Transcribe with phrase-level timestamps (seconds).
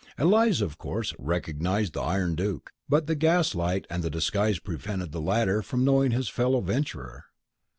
[0.17, 5.11] Eliza, of course, recognized the Iron Duke, but the gas light and the disguise prevented
[5.11, 7.25] the latter from knowing his fellow venturer.